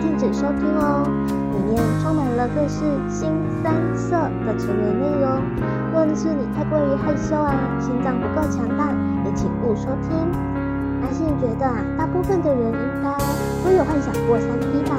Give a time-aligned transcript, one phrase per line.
[0.00, 1.06] 禁止收听哦。
[1.54, 3.30] 里面充满了各式新
[3.62, 4.10] 三色
[4.44, 5.40] 的成人内容，
[5.92, 8.90] 若是你太过于害羞啊，心脏不够强大，
[9.24, 10.10] 也请勿收听。
[11.02, 13.14] 阿信觉得啊，大部分的人应该
[13.64, 14.96] 都有幻想过三 P 吧，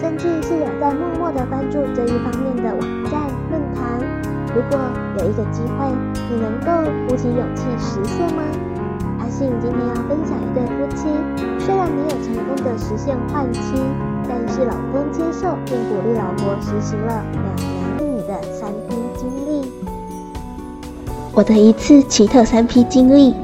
[0.00, 2.80] 甚至是有在默默的关注这一方面的网
[3.10, 4.00] 站论坛。
[4.54, 4.78] 如果
[5.18, 5.92] 有一个机会，
[6.30, 8.42] 你能够鼓起勇气实现吗？
[9.20, 11.08] 阿信今天要分享一对夫妻，
[11.58, 13.76] 虽然没有成功的实现换妻。
[14.34, 19.70] 但是老公接受并鼓励老婆实行了两男一女的三 P 经历。
[21.34, 23.34] 我的一次奇特三 P 经历，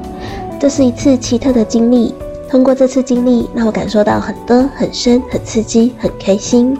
[0.59, 2.15] 这是一次奇特的经历。
[2.49, 6.75] 通过这次经历，让我感受到很多很深、很刺激、很开心。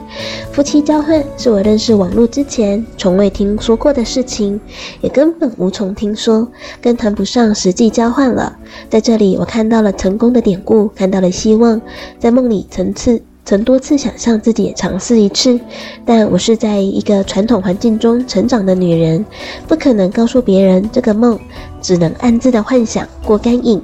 [0.52, 4.60] 夫妻交换是我认识网络之前从未听说过的事情，
[5.02, 6.48] 也根本无从听说，
[6.82, 8.58] 更谈不上实际交换了。
[8.90, 11.80] 在这里，我看到了成功的典故，看到了希望，
[12.18, 13.22] 在梦里层次。
[13.50, 15.60] 曾多次想象自己也尝试一次，
[16.06, 19.26] 但我是在一个传统环境中成长的女人，
[19.68, 21.40] 不可能告诉别人这个梦，
[21.82, 23.82] 只能暗自的幻想过干瘾。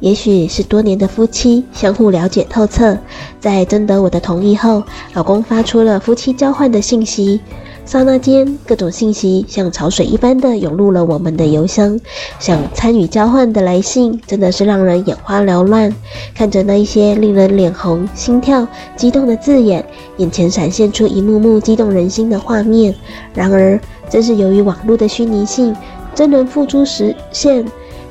[0.00, 2.96] 也许是多年的夫妻相互了解透彻，
[3.38, 4.82] 在征得我的同意后，
[5.12, 7.38] 老公发出了夫妻交换的信息。
[7.84, 11.98] 刹那间，各种信息像潮水一般的涌入了我们的邮箱。
[12.38, 15.92] 想参与交换的来信，真的是让人眼花缭乱。
[16.34, 18.66] 看着那一些令人脸红、心跳、
[18.96, 19.84] 激动的字眼，
[20.16, 22.94] 眼前闪现出一幕幕激动人心的画面。
[23.34, 23.78] 然而，
[24.08, 25.76] 正是由于网络的虚拟性，
[26.14, 27.64] 真人付诸实现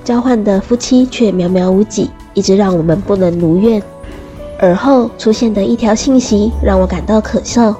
[0.03, 3.81] 交换的夫妻却寥寥无几，一直让我们不能如愿。
[4.59, 7.75] 而后出现的一条信息，让我感到可笑。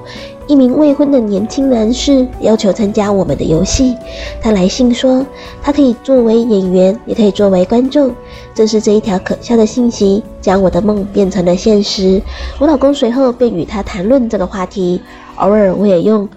[0.52, 3.96] 一名未婚的年轻男士要求参加我们的游戏。
[4.38, 5.24] 他来信说，
[5.62, 8.14] 他可以作为演员，也可以作为观众。
[8.54, 12.20] 正是这一条可笑的信息，将我的梦变成了现实。
[12.58, 15.00] 我老公随后便与他谈论这个话题，
[15.36, 16.28] 偶尔我也用。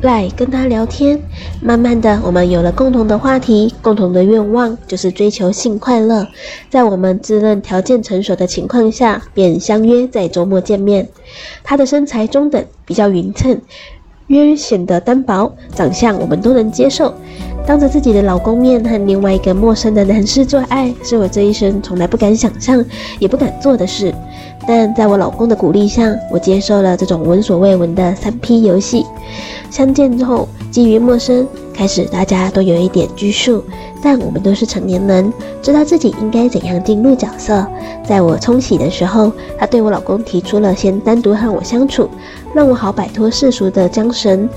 [0.00, 1.20] 来跟他聊天，
[1.60, 6.28] 慢慢的，我们有了共同的话题，共同的愿望就是追求性快乐。
[6.70, 11.08] 在我们自认条件成熟的情况下，便相约在周末见面。
[11.64, 13.60] 他的身材中等，比较匀称，
[14.28, 17.12] 约显得单薄，长相我们都能接受。
[17.66, 22.82] 当着自己的老公面和另外一个陌生的男士做爱，是我这一生从来不敢想象，
[23.18, 24.14] 也不敢做的事。
[24.66, 29.04] 但在我老公的鼓励下，我接受了这种闻所未闻的三 P 游戏。
[29.70, 31.46] 相见之后，基于陌生，
[31.78, 33.62] 开始大家都有一点拘束，
[34.02, 37.64] 但我们都是成年人，知道自己应该怎样进入角色。
[38.04, 42.10] 在我冲洗的时候，他对我老公提出了先单独和我相处，
[42.52, 44.48] 让我好摆脱世俗的缰绳。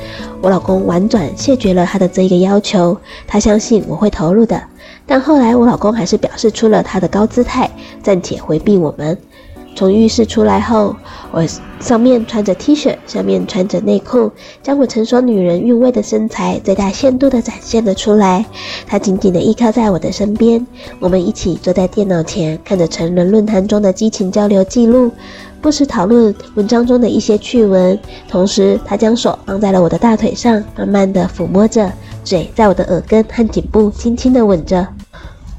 [0.42, 4.60] 我老公婉转谢绝了他的这个要求，他相信我会投入的。
[5.06, 7.70] 但后来我老公还是表示出了他的高姿态，
[8.02, 9.16] 暂且回避我们。
[9.76, 10.96] 从浴室出来后，
[11.32, 11.44] 我
[11.80, 18.46] 上面穿着 T 恤，下面穿着内裤，将我成熟女人韵味的身材最大限度地展现了出来。
[18.86, 20.66] 他紧紧地依靠在我的身边，
[21.00, 25.10] 我们一起坐在电脑前，看着成人论坛中的激情交流记录，
[25.62, 27.98] 不时讨论文章中的一些趣闻。
[28.28, 31.92] 同时，他将手放在了我的大腿上，慢慢地抚摸着，
[32.24, 34.88] 嘴在我的耳根和颈部轻轻地吻着。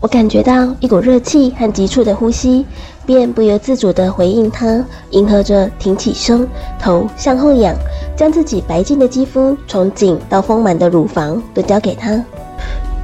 [0.02, 2.66] 我感觉到一股热气和急促的呼吸。
[3.04, 6.46] 便不由自主地回应他，迎合着挺起身，
[6.78, 7.74] 头向后仰，
[8.16, 12.24] 将自己白净的肌肤从紧到丰满的乳房都交给他，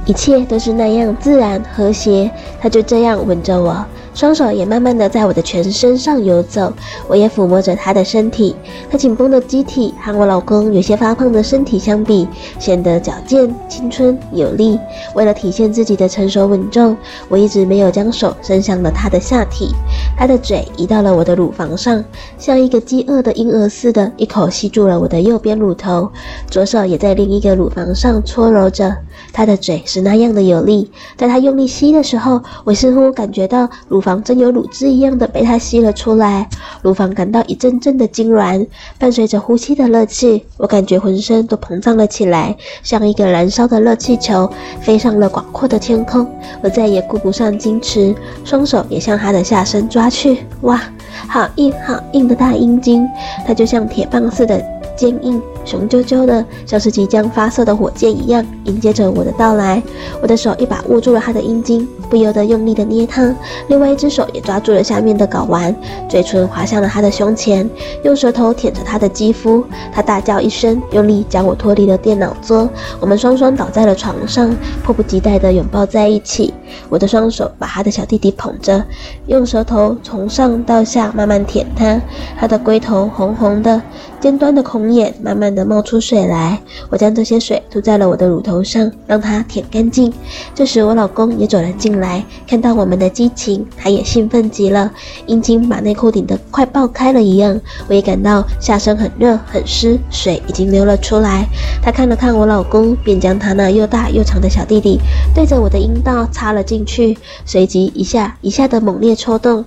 [0.05, 2.31] 一切都是那样自然和谐。
[2.61, 3.85] 他就这样吻着我。
[4.19, 6.73] 双手也慢慢的在我的全身上游走，
[7.07, 8.53] 我也抚摸着他的身体。
[8.91, 12.27] 他紧绷的机体和我老公有些发胖的身体相比，
[12.59, 14.77] 显得矫健、青春有力。
[15.15, 16.97] 为了体现自己的成熟稳重，
[17.29, 19.73] 我一直没有将手伸向了他的下体。
[20.17, 22.03] 他的嘴移到了我的乳房上，
[22.37, 26.11] 像一个饥饿的婴儿似的，一口吸住了我的右边乳头，
[26.49, 28.93] 左手也在另一个乳房上搓揉着。
[29.31, 36.47] 他的嘴是那样的有力，在他用力吸的时候，我似乎感觉到乳房真有乳汁一样的被他吸了出来，
[36.81, 38.65] 乳房感到一阵阵的痉挛，
[38.97, 44.49] 伴随着呼吸的热气，我感觉浑身都膨胀了起来，像一个燃烧的热气球
[44.81, 46.25] 飞上了广阔的天空。
[46.61, 50.39] 我再也顾不上矜持，双手也向他的下身抓去。
[50.61, 50.81] 哇，
[51.27, 53.07] 好硬好硬的大阴茎，
[53.45, 54.63] 它就像铁棒似的
[54.95, 55.41] 坚硬。
[55.69, 59.81] 雄赳赳的，像是即将发射的火箭一样，迎接着我的到来。
[60.19, 63.33] 我的手一把握住了他的阴茎，不由得用力的捏他，
[63.67, 65.75] 另外一只手也抓住了下面的睾丸，
[66.09, 67.69] 嘴唇滑向了他的胸前，
[68.03, 69.63] 用舌头舔着他的肌肤。
[69.93, 72.67] 他大叫一声，用力将我脱离了电脑桌。
[72.99, 76.51] 我们双双倒在了床上，迫不及待地拥抱在一起。
[76.89, 78.83] 我的双手把他的小弟弟捧着，
[79.27, 82.01] 用舌头从上到下慢慢舔他，
[82.39, 83.81] 他的龟头红红的，
[84.19, 86.59] 尖端的孔眼慢慢的冒出水来。
[86.89, 90.11] 我将这些水涂在了我的乳头上，让它舔干净。
[90.53, 94.91] 这时我老公也走了进来，看到我们的激情，他也兴奋极了，
[95.25, 97.59] 阴茎把内裤顶得快爆开了一样。
[97.87, 101.47] 我也感到下身很热很湿，水已经流了出来。
[101.81, 104.99] 他看了看我老公，便将他那又大又长的小弟弟
[105.33, 109.65] 对着我的阴道插了进去，随即一下一下的猛烈抽动。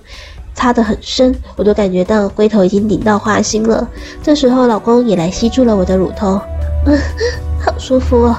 [0.53, 3.87] 擦得很深，我都感觉到龟头已经顶到花心了。
[4.21, 6.39] 这时候，老公也来吸住了我的乳头，
[7.59, 8.35] 好舒服哦！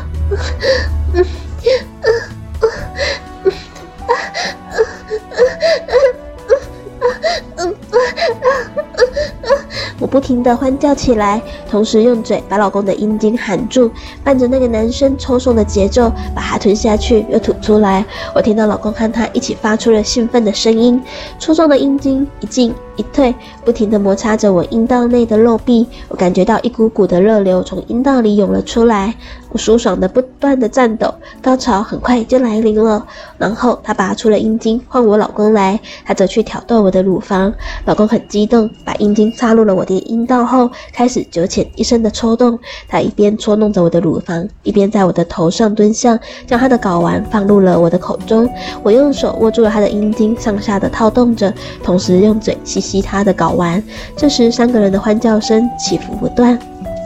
[10.01, 11.41] 我不停地欢叫起来。
[11.75, 13.91] 同时用嘴把老公的阴茎含住，
[14.23, 18.07] 伴着那个男生抽送的节奏，把它吞下去又吐出来。
[18.33, 21.03] 我听到老公和他一起发出了兴奋的声音，
[21.41, 23.35] 粗壮的阴茎一进一退，
[23.65, 25.85] 不停地摩擦着我阴道内的肉壁。
[26.07, 29.13] 我感觉到一股股的热流从阴道里涌了出来，
[29.51, 31.13] 我舒爽的不断的颤抖，
[31.43, 33.05] 高潮很快就来临了。
[33.37, 37.53] 然后他拔出了阴茎，换我老公来，他则去挑逗我的乳房。
[37.85, 42.59] 老公很激动，把阴茎插入了我的阴道后，开始九浅一身的抽动。
[42.89, 48.49] 他一边搓弄着我的乳房，一边在我的头上蹲下，将他的睾丸放入了我的口中。
[48.83, 51.53] 我用手握住了他的阴茎，上下的套动着，
[51.83, 53.83] 同时用嘴吸吸他的睾丸。
[54.17, 56.59] 这时，三个人的欢叫声起伏不断。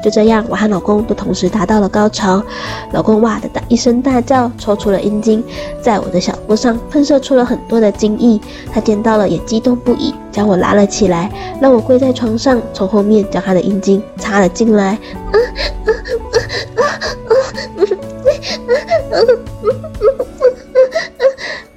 [0.02, 2.42] 就这样，我和老公都同时达到了高潮。
[2.92, 5.42] 老公哇的大一声大叫，抽出了阴茎，
[5.82, 8.40] 在我的小腹上喷射出了很多的精液。
[8.72, 11.30] 他见到了也激动不已，将我拉了起来，
[11.60, 14.98] 让我跪在床上，从后面将他的阴茎插了进来。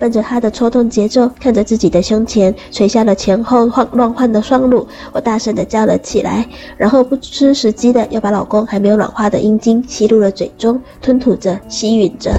[0.02, 6.44] 伴着他的抽动节奏，看着自己的胸前垂下了前后晃乱晃的双乳，我大声的叫了起来，
[6.76, 12.32] 然后不失时机的又把老公还没有软化的阴茎吸入了嘴中，吞吐着，吸吮着。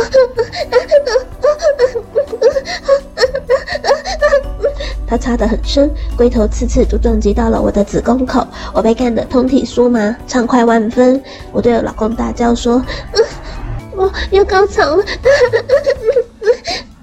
[5.08, 11.24] 他插得很深，龟头次次都撞击到了我的子宫口，我被干得通体酥麻，畅快万分。
[11.54, 12.84] 我对我老公大叫说：
[13.96, 15.04] “我要高潮了！”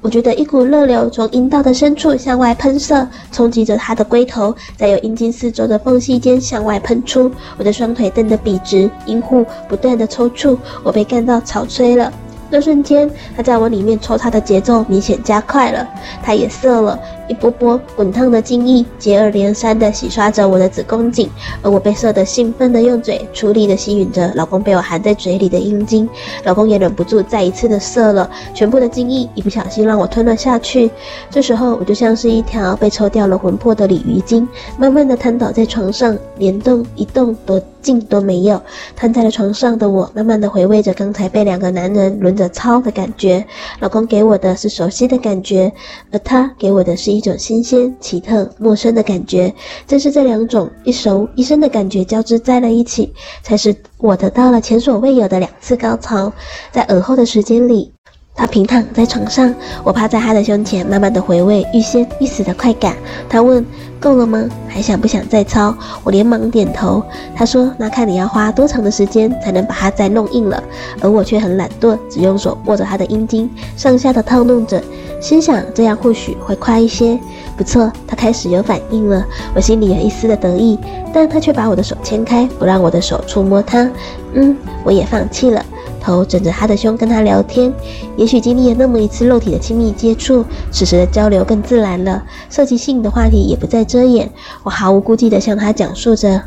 [0.03, 7.31] 我觉得一股热流从阴道的深处向外喷射，冲击着他的龟头，在有阴茎四周的缝隙间向外喷出。
[7.59, 12.11] 我的双腿蹬得笔直，阴户不断的抽搐，我被干到草吹了。
[12.49, 15.87] 那瞬间，他在我里面抽插的节奏明显加快了，
[16.23, 16.99] 他也射了，
[17.31, 21.31] 一波波滚烫的精液接二连三的洗刷着我的子宫颈，
[21.63, 26.09] 而我被射得兴奋的用嘴出力的吸吮着老公被我含在嘴里的阴茎，
[26.43, 30.91] 老公也忍不住再一次的射了，全部的精液一不小心让我吞了下去。
[31.31, 38.61] 这时候，我就像是一条被抽掉了魂魄的鲤鱼精，慢慢的瘫倒在床上，连动一动都劲都没有。
[38.97, 43.47] 瘫在了床上的我，慢慢的回味着刚才被两个男人轮着操的感觉。
[43.79, 45.73] 老公给我的是熟悉的感觉，
[46.11, 47.20] 而他给我的是一。
[47.21, 49.55] 一种新鲜、奇特、陌生的感觉，
[49.87, 53.13] 正是这两种一熟一生的感觉交织在了一起，
[53.43, 56.33] 才使我得到了前所未有的两次高潮。
[56.73, 57.93] 在耳后的时间里，
[58.35, 62.97] 他平躺在床上，我趴在他的胸前，慢慢的回味欲仙欲死的快感。
[63.29, 63.63] 他问
[64.01, 64.49] ：“够了吗？
[64.67, 67.03] 还想不想再操？”我连忙点头。
[67.37, 70.65] 他说：“那看你要花多长的时间才能把它再弄硬了。”
[71.03, 74.83] 而我却很懒惰，只用手握着他的阴茎，上下的套弄着。
[75.21, 77.19] 心想这样或许会快一些。
[77.57, 79.23] 不错，他开始有反应了。
[79.55, 80.79] 我心里有一丝的得意，
[81.13, 83.91] 但他却把我的手牵开，不让我的手触摸他。
[84.33, 85.63] 嗯，我也放弃了，
[86.01, 87.71] 头枕着他的胸跟他聊天。
[88.17, 94.31] 也许经历了那么一次肉体的亲密接触，此时的交流更自然了，涉及性的话题也不再遮掩。
[94.63, 96.41] 我毫无顾忌地向他讲述着。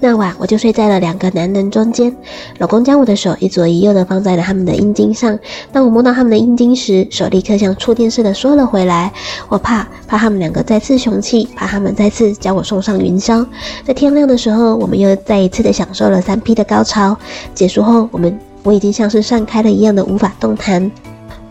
[0.00, 2.14] 那晚我就睡在了两个男人中间，
[2.58, 5.36] 老公将我的手一左一右的放在了他们的阴茎上。
[5.72, 9.12] 当我摸到他们的阴茎时，手立刻像触电似的缩了回来。
[9.48, 13.44] 我怕，怕他们两个再次雄起，怕他们再次将我送上云霄。
[13.84, 17.16] 在天亮的时候，我们又再一次的享受了三 P 的高潮。
[17.52, 20.88] 结束后，我们我已经像是散开了一样的无法动弹。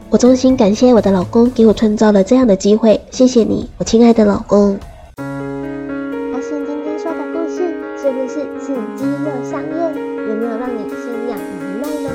[0.10, 4.80] 我衷心感谢我的老公给我创造了这样的机会，谢谢你，我亲爱的老公。
[10.68, 12.12] 让你心痒难耐呢？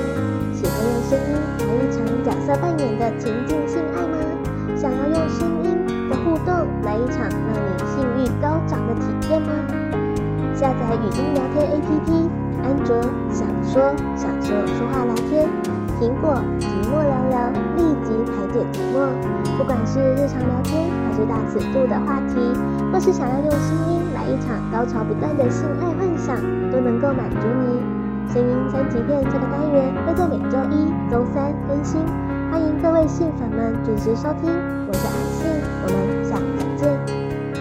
[0.52, 4.18] 喜欢用声音来一场角色扮演的情境性爱吗？
[4.76, 5.72] 想要用声音
[6.10, 9.48] 的互动来一场让你性欲高涨的体验吗？
[10.54, 12.28] 下载语音聊天 APP，
[12.62, 12.94] 安卓
[13.32, 13.80] 想说
[14.14, 15.48] 想说说话聊天，
[15.98, 19.08] 苹果寂寞聊聊立即排解寂寞。
[19.56, 22.36] 不管是日常聊天还是大尺度的话题，
[22.92, 26.36] 或是想要用声音来一场高潮不断的性爱幻想，
[26.70, 27.91] 都能够满足你。
[28.32, 32.00] 声音三级片这个单元会在每周一、周三更新，
[32.50, 34.50] 欢迎各位信粉们准时收听。
[34.88, 35.50] 我是阿信，
[35.84, 36.21] 我们。